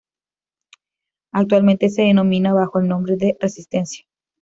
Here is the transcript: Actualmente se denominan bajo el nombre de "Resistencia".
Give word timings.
Actualmente 1.31 1.89
se 1.91 2.01
denominan 2.01 2.55
bajo 2.55 2.79
el 2.79 2.87
nombre 2.87 3.17
de 3.17 3.37
"Resistencia". 3.39 4.05